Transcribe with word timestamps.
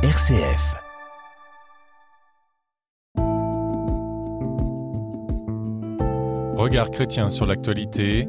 RCF. 0.00 0.76
Regard 6.56 6.92
chrétien 6.92 7.28
sur 7.30 7.46
l'actualité. 7.46 8.28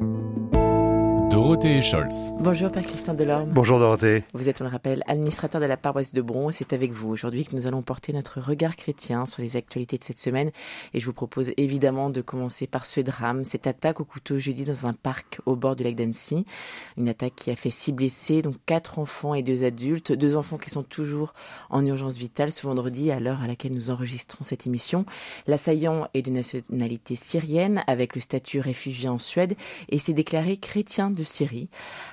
Dorothée 1.40 1.82
Scholz. 1.82 2.34
Bonjour 2.42 2.70
Père 2.70 2.84
Christian 2.84 3.14
Delorme. 3.14 3.50
Bonjour 3.52 3.80
Dorothée. 3.80 4.26
Vous 4.34 4.50
êtes, 4.50 4.60
on 4.60 4.66
le 4.66 4.70
rappelle, 4.70 5.02
administrateur 5.08 5.62
de 5.62 5.66
la 5.68 5.78
paroisse 5.78 6.12
de 6.12 6.22
Bron 6.22 6.50
et 6.50 6.54
c'est 6.54 6.74
avec 6.74 6.92
vous 6.92 7.10
aujourd'hui 7.10 7.46
que 7.46 7.56
nous 7.56 7.66
allons 7.66 7.82
porter 7.82 8.12
notre 8.12 8.42
regard 8.42 8.76
chrétien 8.76 9.26
sur 9.26 9.42
les 9.42 9.56
actualités 9.56 9.98
de 9.98 10.04
cette 10.04 10.18
semaine. 10.18 10.52
Et 10.94 11.00
je 11.00 11.06
vous 11.06 11.14
propose 11.14 11.54
évidemment 11.56 12.10
de 12.10 12.20
commencer 12.20 12.68
par 12.68 12.86
ce 12.86 13.00
drame, 13.00 13.46
cette 13.46 13.68
attaque 13.68 14.02
au 14.02 14.04
couteau 14.04 14.38
jeudi 14.38 14.66
dans 14.66 14.86
un 14.86 14.92
parc 14.92 15.40
au 15.46 15.56
bord 15.56 15.78
du 15.78 15.84
lac 15.84 15.96
d'Annecy. 15.96 16.46
Une 16.98 17.08
attaque 17.08 17.36
qui 17.38 17.52
a 17.52 17.56
fait 17.56 17.70
six 17.70 17.94
blessés, 17.94 18.42
donc 18.42 18.56
quatre 18.66 19.00
enfants 19.00 19.34
et 19.34 19.42
deux 19.42 19.64
adultes. 19.64 20.12
Deux 20.12 20.36
enfants 20.36 20.58
qui 20.58 20.72
sont 20.72 20.84
toujours 20.84 21.34
en 21.70 21.86
urgence 21.86 22.18
vitale 22.18 22.52
ce 22.52 22.68
vendredi 22.68 23.12
à 23.12 23.22
l'heure 23.22 23.42
à 23.42 23.48
laquelle 23.48 23.72
nous 23.72 23.92
enregistrons 23.92 24.44
cette 24.44 24.68
émission. 24.68 25.06
L'assaillant 25.48 26.10
est 26.14 26.22
de 26.22 26.32
nationalité 26.32 27.16
syrienne 27.16 27.82
avec 27.88 28.16
le 28.16 28.20
statut 28.20 28.60
réfugié 28.60 29.08
en 29.08 29.20
Suède 29.20 29.56
et 29.88 30.00
s'est 30.00 30.12
déclaré 30.12 30.58
chrétien 30.58 31.10
de 31.10 31.29
Syrie. 31.30 31.70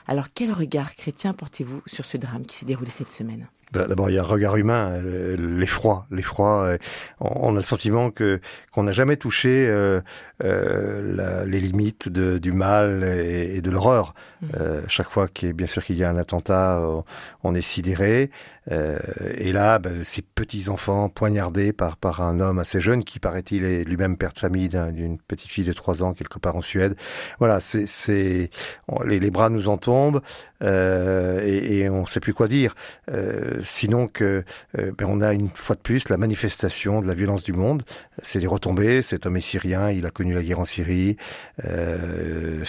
Alors 0.06 0.26
quel 0.34 0.52
regard 0.52 0.94
chrétien 0.94 1.32
portez-vous 1.32 1.82
sur 1.86 2.04
ce 2.04 2.16
drame 2.16 2.44
qui 2.46 2.56
s'est 2.56 2.66
déroulé 2.66 2.90
cette 2.90 3.10
semaine? 3.10 3.48
D'abord, 3.72 4.10
il 4.10 4.14
y 4.14 4.18
a 4.18 4.22
un 4.22 4.24
regard 4.24 4.56
humain, 4.56 4.92
euh, 4.92 5.36
l'effroi, 5.36 6.06
l'effroi. 6.12 6.62
Euh, 6.62 6.78
on 7.20 7.54
a 7.54 7.56
le 7.56 7.62
sentiment 7.62 8.10
que 8.10 8.40
qu'on 8.70 8.84
n'a 8.84 8.92
jamais 8.92 9.16
touché 9.16 9.66
euh, 9.68 10.00
euh, 10.44 11.16
la, 11.16 11.44
les 11.44 11.58
limites 11.58 12.08
de, 12.08 12.38
du 12.38 12.52
mal 12.52 13.02
et, 13.02 13.56
et 13.56 13.62
de 13.62 13.70
l'horreur. 13.70 14.14
Mmh. 14.42 14.46
Euh, 14.54 14.82
chaque 14.86 15.08
fois 15.08 15.26
qu'il 15.26 15.52
bien 15.52 15.66
sûr 15.66 15.84
qu'il 15.84 15.96
y 15.96 16.04
a 16.04 16.10
un 16.10 16.16
attentat, 16.16 16.80
on 17.42 17.54
est 17.54 17.60
sidéré. 17.60 18.30
Et 18.68 19.52
là, 19.52 19.78
ben, 19.78 20.02
ces 20.02 20.22
petits 20.22 20.68
enfants 20.68 21.08
poignardés 21.08 21.72
par 21.72 21.96
par 21.96 22.20
un 22.20 22.40
homme 22.40 22.58
assez 22.58 22.80
jeune 22.80 23.04
qui 23.04 23.20
paraît-il 23.20 23.64
est 23.64 23.84
lui-même 23.84 24.16
père 24.16 24.32
de 24.32 24.38
famille 24.38 24.68
d'une 24.68 25.18
petite 25.18 25.52
fille 25.52 25.64
de 25.64 25.72
trois 25.72 26.02
ans 26.02 26.14
quelque 26.14 26.40
part 26.40 26.56
en 26.56 26.62
Suède. 26.62 26.96
Voilà, 27.38 27.60
c'est 27.60 27.86
c'est 27.86 28.50
les, 29.04 29.20
les, 29.20 29.30
bras 29.30 29.50
nous 29.50 29.68
en 29.68 29.76
tombent 29.76 30.20
euh, 30.62 31.40
et, 31.44 31.78
et, 31.78 31.88
on 31.88 32.02
ne 32.02 32.06
sait 32.06 32.20
plus 32.20 32.34
quoi 32.34 32.48
dire. 32.48 32.74
Euh, 33.10 33.55
sinon 33.62 34.08
que 34.08 34.44
euh, 34.78 34.92
ben, 34.96 35.06
on 35.08 35.20
a 35.20 35.32
une 35.32 35.50
fois 35.54 35.76
de 35.76 35.80
plus 35.80 36.08
la 36.08 36.16
manifestation 36.16 37.00
de 37.00 37.06
la 37.06 37.14
violence 37.14 37.42
du 37.42 37.52
monde. 37.52 37.82
C'est 38.22 38.40
les 38.40 38.46
retombées. 38.46 39.02
Cet 39.02 39.26
homme 39.26 39.36
est 39.36 39.40
syrien, 39.40 39.90
il 39.90 40.06
a 40.06 40.10
connu 40.10 40.34
la 40.34 40.42
guerre 40.42 40.60
en 40.60 40.64
Syrie. 40.64 41.16
Euh, 41.64 42.64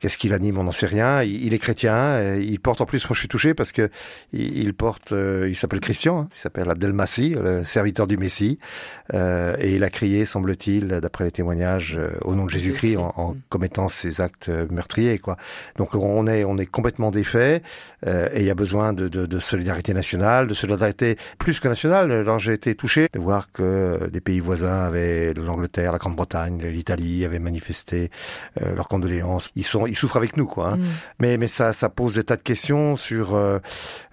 Qu'est-ce 0.00 0.18
qu'il 0.18 0.32
anime 0.32 0.58
On 0.58 0.64
n'en 0.64 0.72
sait 0.72 0.86
rien. 0.86 1.22
Il, 1.22 1.44
il, 1.44 1.54
est 1.54 1.58
chrétien. 1.58 2.34
Il 2.36 2.60
porte 2.60 2.80
en 2.80 2.86
plus. 2.86 3.04
Moi, 3.04 3.14
je 3.14 3.20
suis 3.20 3.28
touché 3.28 3.54
parce 3.54 3.72
que 3.72 3.90
il, 4.32 4.58
il 4.58 4.74
porte 4.74 5.12
euh, 5.12 5.46
il 5.48 5.56
s'appelle 5.56 5.80
Christian, 5.80 6.20
hein, 6.20 6.28
il 6.34 6.38
s'appelle 6.38 6.68
Abdelmassi, 6.70 7.30
le 7.30 7.64
serviteur 7.64 8.06
du 8.06 8.16
Messie, 8.16 8.58
euh, 9.14 9.56
et 9.58 9.74
il 9.74 9.84
a 9.84 9.90
crié, 9.90 10.24
semble-t-il, 10.24 10.88
d'après 10.88 11.24
les 11.24 11.30
témoignages, 11.30 11.96
euh, 11.98 12.10
au 12.22 12.34
nom 12.34 12.44
de 12.44 12.50
Jésus-Christ 12.50 12.96
en, 12.96 13.12
en, 13.16 13.36
commettant 13.48 13.88
ces 13.88 14.20
actes 14.20 14.48
meurtriers. 14.70 15.18
Quoi. 15.18 15.36
Donc 15.76 15.94
on 15.94 16.26
est, 16.26 16.44
on 16.44 16.58
est 16.58 16.66
complètement 16.66 17.10
défait, 17.10 17.62
et 18.06 18.40
il 18.40 18.44
y 18.44 18.50
a 18.50 18.54
besoin 18.54 18.92
de, 18.92 19.08
de, 19.08 19.26
de, 19.26 19.38
solidarité 19.38 19.94
nationale, 19.94 20.15
de 20.18 20.54
solidarité 20.54 21.16
plus 21.38 21.60
que 21.60 21.68
nationale. 21.68 22.24
J'ai 22.38 22.52
été 22.52 22.74
touché 22.74 23.08
de 23.12 23.18
voir 23.18 23.50
que 23.50 24.08
des 24.12 24.20
pays 24.20 24.40
voisins 24.40 24.84
avaient, 24.84 25.32
l'Angleterre, 25.34 25.92
la 25.92 25.98
Grande-Bretagne, 25.98 26.62
l'Italie, 26.62 27.24
avaient 27.24 27.38
manifesté 27.38 28.10
leurs 28.60 28.88
condoléances. 28.88 29.50
Ils 29.56 29.64
sont, 29.64 29.86
ils 29.86 29.94
souffrent 29.94 30.16
avec 30.18 30.36
nous, 30.36 30.46
quoi. 30.46 30.72
Hein. 30.72 30.76
Mm. 30.76 30.84
Mais, 31.20 31.36
mais 31.38 31.48
ça, 31.48 31.72
ça 31.72 31.88
pose 31.88 32.16
des 32.16 32.24
tas 32.24 32.36
de 32.36 32.42
questions 32.42 32.96
sur, 32.96 33.38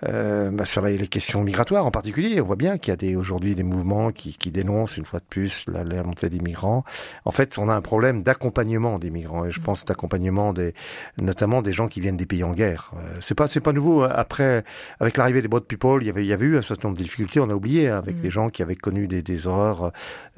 bah, 0.02 0.66
sur 0.66 0.82
les 0.82 0.94
les 1.04 1.08
questions 1.08 1.44
migratoires 1.44 1.86
en 1.86 1.92
particulier. 1.92 2.40
On 2.40 2.46
voit 2.46 2.56
bien 2.56 2.78
qu'il 2.78 2.92
y 2.92 2.94
a 2.94 2.98
des, 2.98 3.16
aujourd'hui 3.16 3.56
des 3.56 3.64
mouvements 3.64 4.12
qui, 4.12 4.38
qui, 4.38 4.52
dénoncent 4.52 4.98
une 4.98 5.06
fois 5.06 5.20
de 5.20 5.26
plus 5.26 5.66
la, 5.68 5.84
la, 5.84 6.02
montée 6.04 6.30
des 6.30 6.40
migrants. 6.40 6.84
En 7.26 7.32
fait, 7.32 7.58
on 7.58 7.68
a 7.70 7.76
un 7.76 7.82
problème 7.82 8.24
d'accompagnement 8.24 9.00
des 9.00 9.10
migrants 9.10 9.46
et 9.46 9.52
je 9.52 9.60
pense 9.60 9.84
d'accompagnement 9.84 10.54
des, 10.54 10.74
notamment 11.22 11.62
des 11.62 11.74
gens 11.74 11.88
qui 11.88 12.00
viennent 12.00 12.18
des 12.18 12.26
pays 12.26 12.44
en 12.44 12.54
guerre. 12.54 12.92
Euh, 12.96 13.18
c'est 13.22 13.36
pas, 13.36 13.48
c'est 13.48 13.60
pas 13.60 13.74
nouveau. 13.74 14.04
Après, 14.04 14.64
avec 15.00 15.18
l'arrivée 15.18 15.42
des 15.42 15.48
boat 15.50 15.62
people, 15.62 15.93
il 16.02 16.08
y 16.08 16.10
avait, 16.10 16.24
il 16.24 16.28
y 16.28 16.34
avait 16.34 16.46
eu 16.46 16.58
un 16.58 16.62
certain 16.62 16.88
nombre 16.88 16.98
de 16.98 17.04
difficultés. 17.04 17.40
On 17.40 17.50
a 17.50 17.54
oublié 17.54 17.90
hein, 17.90 17.98
avec 17.98 18.18
mmh. 18.18 18.22
des 18.22 18.30
gens 18.30 18.50
qui 18.50 18.62
avaient 18.62 18.76
connu 18.76 19.08
des, 19.08 19.22
des 19.22 19.48
horreurs. 19.48 19.92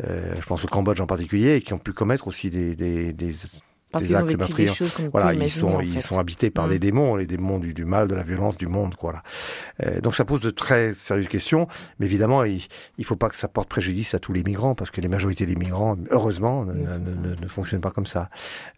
Euh, 0.03 0.33
je 0.39 0.45
pense 0.45 0.63
au 0.65 0.67
Cambodge 0.67 0.99
en 0.99 1.07
particulier 1.07 1.55
et 1.55 1.61
qui 1.61 1.73
ont 1.73 1.79
pu 1.79 1.93
commettre 1.93 2.27
aussi 2.27 2.49
des, 2.49 2.75
des, 2.75 3.13
des 3.13 3.33
parce 3.99 4.23
ont 4.23 4.25
vécu 4.25 4.53
des 4.53 4.67
choses 4.67 4.93
voilà, 5.11 5.33
ils 5.33 5.51
sont 5.51 5.79
ils 5.81 6.01
sont 6.01 6.19
habités 6.19 6.49
par 6.49 6.67
mmh. 6.67 6.71
les 6.71 6.79
démons, 6.79 7.15
les 7.15 7.27
démons 7.27 7.59
du, 7.59 7.73
du, 7.73 7.85
mal, 7.85 8.07
de 8.07 8.15
la 8.15 8.23
violence, 8.23 8.57
du 8.57 8.67
monde, 8.67 8.95
quoi. 8.95 9.13
Là. 9.13 9.23
Euh, 9.83 10.01
donc 10.01 10.15
ça 10.15 10.25
pose 10.25 10.41
de 10.41 10.49
très 10.49 10.93
sérieuses 10.93 11.27
questions, 11.27 11.67
mais 11.99 12.05
évidemment 12.05 12.43
il 12.43 12.61
il 12.97 13.05
faut 13.05 13.15
pas 13.15 13.29
que 13.29 13.35
ça 13.37 13.47
porte 13.47 13.69
préjudice 13.69 14.13
à 14.13 14.19
tous 14.19 14.33
les 14.33 14.43
migrants 14.43 14.75
parce 14.75 14.91
que 14.91 15.01
les 15.01 15.07
majorités 15.07 15.45
des 15.45 15.55
migrants, 15.55 15.97
heureusement, 16.11 16.65
ne, 16.65 16.73
ne, 16.73 17.29
ne, 17.29 17.35
ne 17.41 17.47
fonctionnent 17.47 17.81
pas 17.81 17.91
comme 17.91 18.05
ça. 18.05 18.29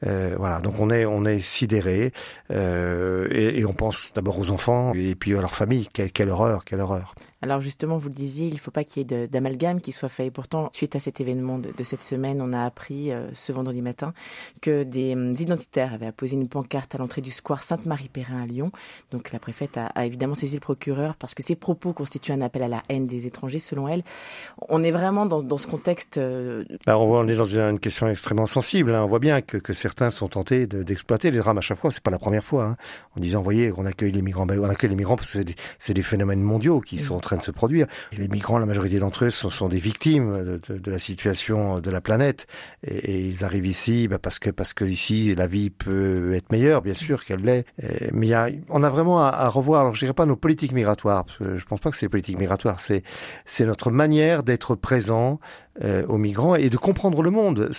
Euh, 0.05 0.35
voilà, 0.37 0.61
donc 0.61 0.79
on 0.79 0.89
est 0.89 1.05
on 1.05 1.25
est 1.25 1.39
sidéré 1.39 2.11
euh, 2.51 3.27
et, 3.31 3.59
et, 3.59 3.65
on 3.65 3.73
pense 3.73 4.11
d'abord 4.15 4.37
aux 4.39 4.51
enfants 4.51 4.93
et 4.93 5.15
puis 5.15 5.35
à 5.35 5.41
leur 5.41 5.55
famille. 5.55 5.87
Quelle, 5.91 6.11
quelle 6.11 6.29
horreur, 6.29 6.65
quelle 6.65 6.79
horreur. 6.79 7.15
Alors 7.41 7.61
justement, 7.61 7.97
vous 7.97 8.09
le 8.09 8.15
disiez, 8.15 8.47
il 8.47 8.53
ne 8.53 8.59
faut 8.59 8.71
pas 8.71 8.83
qu'il 8.83 9.11
y 9.11 9.13
ait 9.13 9.27
d'amalgame 9.27 9.79
qui 9.79 9.91
soit 9.91 10.09
fait. 10.09 10.27
Et 10.27 10.31
pourtant, 10.31 10.69
suite 10.73 10.95
à 10.95 10.99
cet 10.99 11.21
événement 11.21 11.59
de, 11.59 11.71
de 11.71 11.83
cette 11.83 12.01
semaine, 12.01 12.41
on 12.41 12.51
a 12.51 12.65
appris 12.65 13.11
euh, 13.11 13.29
ce 13.33 13.51
vendredi 13.51 13.81
matin 13.81 14.13
que 14.61 14.83
des 14.83 15.15
euh, 15.15 15.35
identitaires 15.37 15.93
avaient 15.93 16.07
apposé 16.07 16.35
une 16.35 16.49
pancarte 16.49 16.95
à 16.95 16.97
l'entrée 16.97 17.21
du 17.21 17.29
square 17.29 17.61
Sainte-Marie-Perrin 17.61 18.41
à 18.41 18.45
Lyon. 18.47 18.71
Donc 19.11 19.31
la 19.31 19.39
préfète 19.39 19.77
a, 19.77 19.87
a, 19.87 20.05
évidemment 20.05 20.33
saisi 20.33 20.55
le 20.55 20.61
procureur 20.61 21.15
parce 21.15 21.35
que 21.35 21.43
ces 21.43 21.55
propos 21.55 21.93
constituent 21.93 22.31
un 22.31 22.41
appel 22.41 22.63
à 22.63 22.67
la 22.67 22.81
haine 22.89 23.05
des 23.05 23.27
étrangers, 23.27 23.59
selon 23.59 23.87
elle. 23.87 24.03
On 24.69 24.83
est 24.83 24.91
vraiment 24.91 25.27
dans, 25.27 25.43
dans 25.43 25.59
ce 25.59 25.67
contexte. 25.67 26.17
Euh... 26.17 26.63
Là, 26.87 26.97
on, 26.97 27.05
voit, 27.05 27.19
on 27.19 27.27
est 27.27 27.35
dans 27.35 27.45
une 27.45 27.79
question 27.79 28.07
extrêmement 28.07 28.47
sensible. 28.47 28.95
Hein. 28.95 29.03
On 29.03 29.07
voit 29.07 29.19
bien 29.19 29.41
que, 29.41 29.57
que 29.57 29.73
certains 29.73 30.09
sont 30.09 30.27
tentés 30.27 30.65
d'exploiter 30.65 31.29
de, 31.29 31.35
les 31.35 31.39
drames 31.39 31.59
à 31.59 31.61
chaque 31.61 31.77
fois. 31.77 31.91
C'est 31.91 32.03
pas 32.03 32.11
la 32.11 32.19
première 32.19 32.43
fois. 32.43 32.63
Hein. 32.65 32.77
En 33.15 33.19
disant, 33.19 33.43
voyez, 33.43 33.71
on 33.77 33.85
accueille 33.85 34.11
les 34.11 34.23
migrants. 34.23 34.47
Ben, 34.47 34.59
on 34.59 34.69
accueille 34.69 34.89
les 34.89 34.95
migrants 34.95 35.15
parce 35.15 35.33
que 35.33 35.43
c'est 35.77 35.93
des, 35.93 35.93
des, 35.93 36.01
phénomènes 36.01 36.41
mondiaux 36.41 36.81
qui 36.81 36.95
mmh. 36.95 36.99
sont 36.99 37.19
train 37.27 37.37
de 37.37 37.43
se 37.43 37.51
produire. 37.51 37.87
Les 38.17 38.27
migrants, 38.27 38.57
la 38.57 38.65
majorité 38.65 38.99
d'entre 38.99 39.25
eux, 39.25 39.29
sont, 39.29 39.49
sont, 39.49 39.69
des 39.69 39.79
victimes 39.79 40.59
de, 40.67 40.91
la 40.91 40.99
situation 40.99 41.79
de 41.79 41.91
la 41.91 42.01
planète, 42.01 42.47
et, 42.85 43.27
ils 43.27 43.43
arrivent 43.43 43.67
ici 43.67 44.07
bah, 44.07 44.19
parce 44.19 44.39
que 44.39 44.49
parce 44.49 44.73
que 44.73 44.85
ici 44.85 45.35
la 45.35 45.47
vie 45.47 45.69
peut 45.69 46.33
être 46.33 46.51
meilleure, 46.51 46.81
bien 46.81 46.93
sûr 46.93 47.25
qu'elle 47.25 47.41
l'est. 47.41 47.65
Mais 48.11 48.31
on 48.69 48.83
a 48.83 48.89
vraiment 48.89 49.19
à, 49.19 49.47
revoir. 49.49 49.81
Alors 49.81 49.93
je 49.93 49.99
dirais 49.99 50.13
pas 50.13 50.25
nos 50.25 50.35
politiques 50.35 50.71
migratoires, 50.71 51.25
parce 51.25 51.37
que 51.37 51.57
je 51.57 51.65
pense 51.65 51.79
pas 51.79 51.91
que 51.91 51.97
c'est 51.97 52.05
les 52.05 52.09
politiques 52.09 52.39
migratoires. 52.39 52.79
C'est 52.79 53.03
c'est 53.45 53.65
notre 53.65 53.91
manière 53.91 54.43
d'être 54.43 54.75
présent 54.75 55.39
euh, 55.83 56.03
aux 56.07 56.17
migrants 56.17 56.55
et 56.55 56.71
de 56.71 56.77
comprendre 56.77 57.21
le 57.21 57.29
monde. 57.29 57.69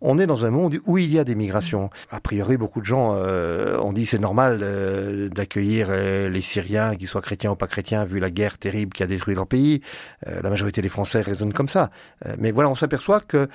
On 0.00 0.18
est 0.18 0.26
dans 0.26 0.44
un 0.44 0.50
monde 0.50 0.80
où 0.86 0.98
il 0.98 1.12
y 1.12 1.20
a 1.20 1.24
des 1.24 1.36
migrations. 1.36 1.88
A 2.10 2.18
priori, 2.18 2.56
beaucoup 2.56 2.80
de 2.80 2.86
gens 2.86 3.12
euh, 3.14 3.78
ont 3.78 3.92
dit 3.92 4.06
c'est 4.06 4.18
normal 4.18 4.58
euh, 4.62 5.28
d'accueillir 5.28 5.90
les 5.92 6.40
Syriens, 6.40 6.96
qu'ils 6.96 7.06
soient 7.06 7.20
chrétiens 7.20 7.52
ou 7.52 7.54
pas 7.54 7.68
chrétiens, 7.68 8.04
vu 8.04 8.18
la 8.18 8.30
guerre 8.30 8.58
terrible 8.58 8.92
qui 8.94 9.02
a 9.02 9.06
détruit 9.06 9.34
leur 9.34 9.46
pays. 9.46 9.82
Euh, 10.26 10.40
la 10.42 10.48
majorité 10.48 10.80
des 10.80 10.88
Français 10.88 11.20
raisonnent 11.20 11.52
comme 11.52 11.68
ça. 11.68 11.90
Euh, 12.24 12.34
mais 12.38 12.50
voilà, 12.50 12.70
on 12.70 12.74
s'aperçoit 12.74 13.20
que 13.20 13.48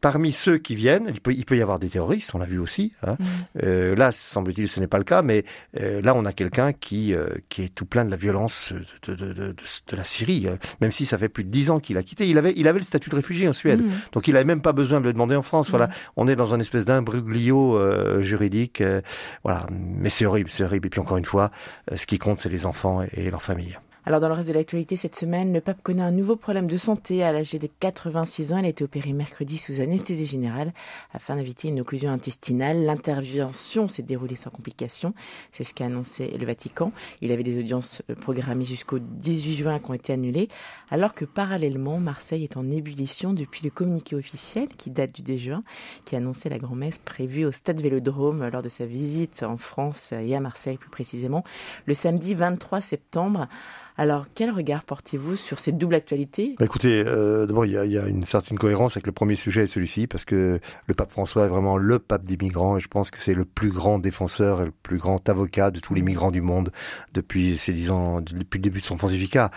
parmi 0.00 0.30
ceux 0.30 0.58
qui 0.58 0.76
viennent, 0.76 1.10
il 1.12 1.20
peut, 1.20 1.32
il 1.32 1.44
peut 1.44 1.56
y 1.56 1.62
avoir 1.62 1.80
des 1.80 1.88
terroristes, 1.88 2.32
on 2.34 2.38
l'a 2.38 2.46
vu 2.46 2.58
aussi. 2.58 2.92
Hein. 3.02 3.16
Mmh. 3.18 3.94
là, 3.94 4.12
semble-t-il, 4.12 4.68
ce 4.68 4.78
n'est 4.78 4.86
pas 4.86 4.98
le 4.98 5.04
cas, 5.04 5.22
mais 5.22 5.44
là, 5.74 6.14
on 6.14 6.24
a 6.24 6.32
quelqu'un 6.32 6.72
qui, 6.72 7.14
qui 7.48 7.62
est 7.62 7.74
tout 7.74 7.86
plein 7.86 8.04
de 8.04 8.10
la 8.10 8.16
violence 8.16 8.72
de, 9.06 9.14
de, 9.14 9.26
de, 9.26 9.32
de, 9.32 9.54
de 9.88 9.96
la 9.96 10.04
Syrie, 10.04 10.46
même 10.80 10.92
si 10.92 11.06
ça 11.06 11.18
fait 11.18 11.28
plus 11.28 11.44
de 11.44 11.50
dix 11.50 11.70
ans 11.70 11.80
qu'il 11.80 11.98
a 11.98 12.02
quitté. 12.02 12.28
Il 12.28 12.38
avait, 12.38 12.52
il 12.56 12.68
avait 12.68 12.78
le 12.78 12.84
statut 12.84 13.10
de 13.10 13.16
réfugié 13.16 13.48
en 13.48 13.52
Suède. 13.52 13.82
Mmh. 13.82 13.90
Donc 14.12 14.28
il 14.28 14.34
n'avait 14.34 14.44
même 14.44 14.62
pas 14.62 14.72
besoin 14.72 15.00
de 15.00 15.06
le 15.06 15.12
demander 15.12 15.36
en 15.36 15.42
France. 15.42 15.68
Mmh. 15.68 15.76
Voilà, 15.76 15.88
on 16.16 16.28
est 16.28 16.36
dans 16.36 16.54
un 16.54 16.60
espèce 16.60 16.84
d'imbroglio 16.84 17.76
euh, 17.76 18.20
juridique. 18.20 18.80
Euh, 18.80 19.00
voilà, 19.42 19.66
mais 19.70 20.10
c'est 20.10 20.26
horrible, 20.26 20.50
c'est 20.50 20.64
horrible. 20.64 20.86
Et 20.86 20.90
puis 20.90 21.00
encore 21.00 21.16
une 21.16 21.24
fois, 21.24 21.50
euh, 21.90 21.96
ce 21.96 22.06
qui 22.06 22.18
compte, 22.18 22.38
c'est 22.38 22.48
les 22.50 22.66
enfants 22.66 23.02
et, 23.02 23.26
et 23.26 23.30
leurs 23.30 23.42
familles. 23.42 23.78
Alors 24.06 24.20
dans 24.20 24.28
le 24.28 24.34
reste 24.34 24.50
de 24.50 24.54
l'actualité 24.54 24.96
cette 24.96 25.14
semaine, 25.14 25.54
le 25.54 25.62
pape 25.62 25.82
connaît 25.82 26.02
un 26.02 26.10
nouveau 26.10 26.36
problème 26.36 26.66
de 26.66 26.76
santé 26.76 27.24
à 27.24 27.32
l'âge 27.32 27.52
de 27.52 27.66
86 27.80 28.52
ans. 28.52 28.58
Il 28.58 28.66
a 28.66 28.68
été 28.68 28.84
opéré 28.84 29.14
mercredi 29.14 29.56
sous 29.56 29.80
anesthésie 29.80 30.26
générale 30.26 30.74
afin 31.14 31.36
d'éviter 31.36 31.68
une 31.68 31.80
occlusion 31.80 32.10
intestinale. 32.10 32.84
L'intervention 32.84 33.88
s'est 33.88 34.02
déroulée 34.02 34.36
sans 34.36 34.50
complications. 34.50 35.14
C'est 35.52 35.64
ce 35.64 35.72
qu'a 35.72 35.86
annoncé 35.86 36.36
le 36.38 36.44
Vatican. 36.44 36.92
Il 37.22 37.32
avait 37.32 37.44
des 37.44 37.58
audiences 37.58 38.02
programmées 38.20 38.66
jusqu'au 38.66 38.98
18 38.98 39.56
juin 39.56 39.78
qui 39.78 39.90
ont 39.90 39.94
été 39.94 40.12
annulées. 40.12 40.48
Alors 40.90 41.14
que 41.14 41.24
parallèlement, 41.24 41.98
Marseille 41.98 42.44
est 42.44 42.58
en 42.58 42.70
ébullition 42.70 43.32
depuis 43.32 43.64
le 43.64 43.70
communiqué 43.70 44.16
officiel 44.16 44.68
qui 44.68 44.90
date 44.90 45.14
du 45.14 45.22
2 45.22 45.36
juin, 45.38 45.64
qui 46.04 46.14
annonçait 46.14 46.50
la 46.50 46.58
grand-messe 46.58 46.98
prévue 46.98 47.46
au 47.46 47.52
stade 47.52 47.80
Vélodrome 47.80 48.46
lors 48.48 48.60
de 48.60 48.68
sa 48.68 48.84
visite 48.84 49.42
en 49.44 49.56
France 49.56 50.12
et 50.12 50.36
à 50.36 50.40
Marseille 50.40 50.76
plus 50.76 50.90
précisément 50.90 51.42
le 51.86 51.94
samedi 51.94 52.34
23 52.34 52.82
septembre. 52.82 53.48
Alors, 53.96 54.26
quel 54.34 54.50
regard 54.50 54.82
portez-vous 54.82 55.36
sur 55.36 55.60
cette 55.60 55.78
double 55.78 55.94
actualité? 55.94 56.56
Bah 56.58 56.64
Écoutez, 56.64 57.04
euh, 57.06 57.46
d'abord, 57.46 57.64
il 57.64 57.72
y 57.72 57.78
a, 57.78 57.84
y 57.84 57.96
a, 57.96 58.08
une 58.08 58.24
certaine 58.24 58.58
cohérence 58.58 58.96
avec 58.96 59.06
le 59.06 59.12
premier 59.12 59.36
sujet 59.36 59.64
et 59.64 59.66
celui-ci, 59.68 60.08
parce 60.08 60.24
que 60.24 60.58
le 60.86 60.94
pape 60.94 61.10
François 61.10 61.44
est 61.44 61.48
vraiment 61.48 61.76
le 61.76 62.00
pape 62.00 62.24
des 62.24 62.36
migrants, 62.36 62.76
et 62.76 62.80
je 62.80 62.88
pense 62.88 63.12
que 63.12 63.18
c'est 63.18 63.34
le 63.34 63.44
plus 63.44 63.70
grand 63.70 64.00
défenseur 64.00 64.62
et 64.62 64.64
le 64.64 64.72
plus 64.82 64.98
grand 64.98 65.28
avocat 65.28 65.70
de 65.70 65.78
tous 65.78 65.94
les 65.94 66.02
migrants 66.02 66.32
du 66.32 66.40
monde 66.40 66.72
depuis 67.12 67.56
ces 67.56 67.72
dix 67.72 67.92
ans, 67.92 68.20
depuis 68.20 68.58
le 68.58 68.62
début 68.62 68.80
de 68.80 68.84
son 68.84 68.96
pontificat. 68.96 69.52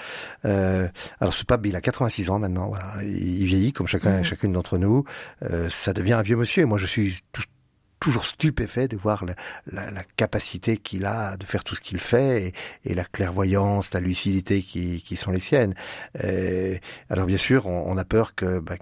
Euh, 0.46 0.88
alors, 1.20 1.34
ce 1.34 1.44
pape, 1.44 1.66
il 1.66 1.76
a 1.76 1.82
86 1.82 2.30
ans 2.30 2.38
maintenant, 2.38 2.68
voilà, 2.68 3.04
il 3.04 3.46
vieillit 3.46 3.74
comme 3.74 3.88
chacun, 3.88 4.20
mmh. 4.20 4.24
chacune 4.24 4.52
d'entre 4.52 4.78
nous. 4.78 5.04
Euh, 5.44 5.68
ça 5.70 5.94
devient 5.94 6.14
un 6.14 6.22
vieux 6.22 6.36
monsieur. 6.36 6.62
Et 6.62 6.66
moi, 6.66 6.78
je 6.78 6.86
suis 6.86 7.22
tout, 7.32 7.42
toujours 8.00 8.26
stupéfait 8.26 8.88
de 8.88 8.98
voir 8.98 9.26
la, 9.26 9.36
la, 9.72 9.92
la 9.92 10.04
capacité 10.16 10.78
qu'il 10.78 11.06
a 11.06 11.38
de 11.38 11.46
faire 11.46 11.64
tout 11.64 11.76
ce 11.76 11.82
qu'il 11.82 12.00
fait 12.00 12.48
et, 12.48 12.92
et, 12.92 12.96
la 12.96 13.04
clairvoyance, 13.04 13.94
la 13.94 14.00
lucidité 14.00 14.62
qui, 14.62 15.02
qui 15.02 15.16
sont 15.16 15.32
les 15.32 15.40
siennes. 15.40 15.74
Et 16.22 16.82
alors 17.10 17.26
bien 17.26 17.38
sûr, 17.38 17.68
on, 17.68 17.92
on 17.92 17.98
a 17.98 18.06
peur 18.06 18.36
que 18.36 18.60
bah, 18.60 18.76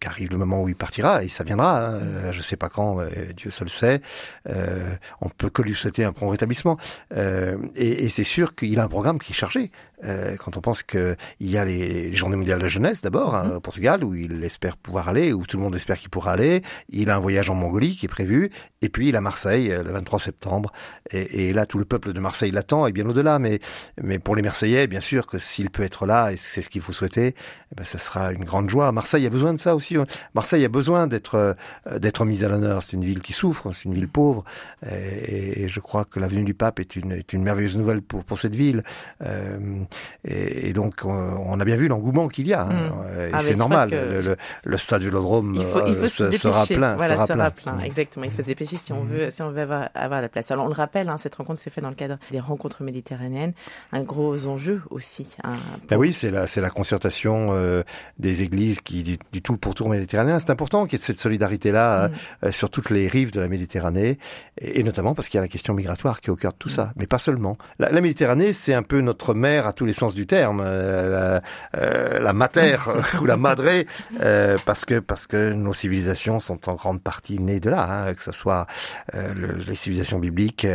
qu'arrive 0.00 0.30
le 0.30 0.38
moment 0.38 0.62
où 0.62 0.68
il 0.68 0.76
partira 0.76 1.24
et 1.24 1.28
ça 1.28 1.44
viendra. 1.44 1.86
Hein. 1.86 2.32
Je 2.32 2.42
sais 2.42 2.56
pas 2.56 2.68
quand, 2.68 2.98
Dieu 3.36 3.50
seul 3.50 3.68
sait. 3.68 4.00
Euh, 4.48 4.94
on 5.20 5.28
peut 5.28 5.50
que 5.50 5.62
lui 5.62 5.74
souhaiter 5.74 6.04
un 6.04 6.12
prompt 6.12 6.30
rétablissement. 6.30 6.78
Euh, 7.16 7.56
et, 7.74 8.04
et 8.04 8.08
c'est 8.08 8.24
sûr 8.24 8.54
qu'il 8.54 8.78
a 8.78 8.84
un 8.84 8.88
programme 8.88 9.18
qui 9.18 9.32
est 9.32 9.36
chargé. 9.36 9.70
Euh, 10.04 10.36
quand 10.36 10.56
on 10.56 10.60
pense 10.60 10.82
qu'il 10.82 11.16
y 11.40 11.56
a 11.56 11.64
les, 11.64 12.12
Journées 12.12 12.36
mondiales 12.36 12.58
de 12.58 12.64
la 12.64 12.68
jeunesse 12.68 13.00
d'abord 13.00 13.34
hein, 13.34 13.48
mm-hmm. 13.48 13.56
au 13.56 13.60
Portugal 13.60 14.04
où 14.04 14.14
il 14.14 14.44
espère 14.44 14.76
pouvoir 14.76 15.08
aller, 15.08 15.32
où 15.32 15.46
tout 15.46 15.56
le 15.56 15.62
monde 15.62 15.74
espère 15.74 15.98
qu'il 15.98 16.10
pourra 16.10 16.32
aller. 16.32 16.62
Il 16.90 17.10
a 17.10 17.16
un 17.16 17.18
voyage 17.18 17.48
en 17.50 17.54
Mongolie 17.54 17.96
qui 17.96 18.06
est 18.06 18.08
prévu, 18.10 18.50
et 18.82 18.88
puis 18.88 19.08
il 19.08 19.16
a 19.16 19.20
Marseille 19.20 19.72
euh, 19.72 19.82
le 19.82 19.90
23 19.92 20.20
septembre. 20.20 20.72
Et, 21.10 21.48
et 21.48 21.52
là, 21.52 21.66
tout 21.66 21.78
le 21.78 21.84
peuple 21.84 22.12
de 22.12 22.20
Marseille 22.20 22.50
l'attend 22.50 22.86
et 22.86 22.92
bien 22.92 23.08
au-delà. 23.08 23.38
Mais, 23.38 23.60
mais 24.02 24.18
pour 24.18 24.36
les 24.36 24.42
Marseillais, 24.42 24.86
bien 24.86 25.00
sûr 25.00 25.26
que 25.26 25.38
s'il 25.38 25.70
peut 25.70 25.82
être 25.82 26.06
là, 26.06 26.32
et 26.32 26.36
c'est 26.36 26.62
ce 26.62 26.68
qu'il 26.68 26.82
faut 26.82 26.92
souhaiter, 26.92 27.34
eh 27.72 27.74
ben, 27.74 27.84
ça 27.84 27.98
sera 27.98 28.32
une 28.32 28.44
grande 28.44 28.68
joie. 28.68 28.92
Marseille 28.92 29.26
a 29.26 29.30
besoin 29.30 29.54
de 29.54 29.58
ça 29.58 29.74
aussi. 29.74 29.96
Marseille 30.34 30.64
a 30.64 30.68
besoin 30.68 31.06
d'être 31.06 31.34
euh, 31.34 31.98
d'être 31.98 32.24
mise 32.24 32.44
à 32.44 32.48
l'honneur. 32.48 32.82
C'est 32.82 32.92
une 32.92 33.04
ville 33.04 33.20
qui 33.20 33.32
souffre, 33.32 33.72
c'est 33.72 33.84
une 33.84 33.94
ville 33.94 34.08
pauvre, 34.08 34.44
et, 34.88 35.64
et, 35.64 35.68
je 35.68 35.80
crois 35.80 36.04
que 36.04 36.20
la 36.20 36.28
venue 36.28 36.44
du 36.44 36.54
pape 36.54 36.80
est 36.80 36.96
une, 36.96 37.12
est 37.12 37.32
une 37.32 37.42
merveilleuse 37.42 37.76
nouvelle 37.76 38.02
pour 38.02 38.24
pour 38.24 38.38
cette 38.38 38.54
ville. 38.54 38.82
Euh, 39.24 39.82
et, 40.24 40.68
et, 40.68 40.72
donc, 40.72 41.04
on 41.04 41.58
a 41.58 41.64
bien 41.64 41.76
vu 41.76 41.88
l'engouement 41.88 42.28
qu'il 42.28 42.46
y 42.46 42.52
a. 42.52 42.62
Hein. 42.62 42.90
Mmh. 42.90 43.20
Et 43.20 43.30
ah, 43.32 43.40
c'est 43.40 43.56
normal. 43.56 43.90
Le, 43.90 44.20
le, 44.20 44.36
le, 44.64 44.78
stade 44.78 45.02
Vélodrome 45.02 45.54
il 45.54 45.62
faut, 45.66 45.86
il 45.86 45.94
faut 45.94 46.08
se 46.08 46.30
sera 46.32 46.66
plein. 46.66 46.96
Voilà, 46.96 47.26
sera, 47.26 47.50
plein. 47.50 47.50
plein. 47.50 47.80
Exactement. 47.80 48.24
Il 48.24 48.30
faut 48.30 48.42
se 48.46 48.50
dépêcher 48.50 48.76
si 48.76 48.92
on 48.92 49.04
mmh. 49.04 49.08
veut, 49.08 49.30
si 49.30 49.42
on 49.42 49.50
veut 49.50 49.60
avoir, 49.60 49.88
avoir, 49.94 50.22
la 50.22 50.28
place. 50.28 50.50
Alors, 50.50 50.64
on 50.64 50.68
le 50.68 50.74
rappelle, 50.74 51.08
hein, 51.08 51.18
cette 51.18 51.34
rencontre 51.34 51.60
se 51.60 51.70
fait 51.70 51.80
dans 51.80 51.88
le 51.88 51.94
cadre 51.94 52.18
des 52.30 52.40
rencontres 52.40 52.82
méditerranéennes. 52.82 53.52
Un 53.92 54.02
gros 54.02 54.46
enjeu 54.46 54.82
aussi. 54.90 55.36
Hein, 55.44 55.52
pour... 55.52 55.88
ben 55.88 55.96
oui, 55.96 56.12
c'est 56.12 56.30
la, 56.30 56.46
c'est 56.46 56.60
la 56.60 56.70
concertation 56.70 57.50
euh, 57.52 57.82
des 58.18 58.42
églises 58.42 58.80
qui 58.80 59.02
du, 59.02 59.18
du, 59.32 59.42
tout 59.42 59.52
le 59.52 59.58
pourtour 59.58 59.88
méditerranéen. 59.88 60.38
C'est 60.38 60.50
important 60.50 60.86
qu'il 60.86 60.98
y 60.98 61.02
ait 61.02 61.04
cette 61.04 61.18
solidarité-là 61.18 62.08
mmh. 62.08 62.12
euh, 62.44 62.52
sur 62.52 62.70
toutes 62.70 62.90
les 62.90 63.08
rives 63.08 63.32
de 63.32 63.40
la 63.40 63.48
Méditerranée, 63.48 64.18
et, 64.58 64.80
et 64.80 64.82
notamment 64.82 65.14
parce 65.14 65.28
qu'il 65.28 65.38
y 65.38 65.40
a 65.40 65.42
la 65.42 65.48
question 65.48 65.74
migratoire 65.74 66.20
qui 66.20 66.30
est 66.30 66.32
au 66.32 66.36
cœur 66.36 66.52
de 66.52 66.58
tout 66.58 66.68
mmh. 66.68 66.72
ça. 66.72 66.92
Mais 66.96 67.06
pas 67.06 67.18
seulement. 67.18 67.58
La, 67.78 67.90
la 67.90 68.00
Méditerranée, 68.00 68.52
c'est 68.52 68.74
un 68.74 68.82
peu 68.82 69.00
notre 69.00 69.34
mer 69.34 69.66
à 69.66 69.72
tous 69.72 69.84
les 69.84 69.92
sens 69.92 70.14
du 70.14 70.26
terme, 70.26 70.62
euh, 70.64 71.10
la, 71.10 71.80
euh, 71.80 72.05
la 72.20 72.32
mater 72.32 72.76
ou 73.20 73.24
la 73.26 73.36
madré, 73.36 73.86
euh, 74.20 74.56
parce 74.64 74.84
que 74.84 74.98
parce 74.98 75.26
que 75.26 75.52
nos 75.52 75.74
civilisations 75.74 76.40
sont 76.40 76.68
en 76.68 76.74
grande 76.74 77.02
partie 77.02 77.38
nées 77.38 77.60
de 77.60 77.70
là, 77.70 78.06
hein, 78.08 78.14
que 78.14 78.22
ce 78.22 78.32
soit 78.32 78.66
le, 79.12 79.56
les 79.56 79.74
civilisations 79.74 80.18
bibliques, 80.18 80.66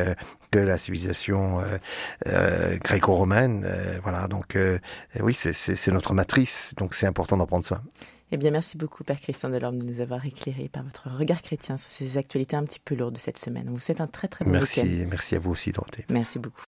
que 0.52 0.60
la 0.60 0.78
civilisation 0.78 1.62
gréco-romaine, 2.26 3.68
voilà. 4.04 4.28
Donc 4.28 4.58
oui, 5.20 5.34
c'est 5.34 5.92
notre 5.92 6.14
matrice, 6.14 6.74
donc 6.78 6.94
c'est 6.94 7.08
important 7.08 7.38
d'en 7.38 7.46
prendre 7.48 7.66
soin. 7.66 7.82
Eh 8.34 8.38
bien, 8.38 8.52
merci 8.52 8.78
beaucoup, 8.78 9.04
Père 9.04 9.20
Christian 9.20 9.50
Delorme, 9.50 9.80
de 9.80 9.86
nous 9.86 10.00
avoir 10.00 10.26
éclairé 10.26 10.70
par 10.70 10.84
votre 10.84 11.10
regard 11.10 11.42
chrétien 11.42 11.78
sur 11.78 11.90
ces 11.90 12.18
actualités 12.18 12.56
un 12.56 12.64
petit 12.64 12.80
peu 12.80 12.96
lourdes 12.96 13.16
de 13.16 13.20
cette 13.20 13.38
semaine. 13.38 13.68
On 13.68 13.74
vous 13.74 13.80
souhaite 13.80 14.00
un 14.00 14.08
très 14.08 14.30
très 14.30 14.46
bon 14.46 14.52
merci, 14.52 14.82
week-end. 14.82 15.08
Merci 15.10 15.36
à 15.36 15.40
vous 15.40 15.52
aussi, 15.52 15.74
Dorothée. 15.74 16.06
Merci 16.10 16.40
beaucoup. 16.40 16.56